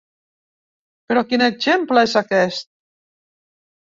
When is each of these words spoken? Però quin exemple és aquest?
Però 1.11 1.23
quin 1.33 1.45
exemple 1.49 2.07
és 2.09 2.17
aquest? 2.23 2.69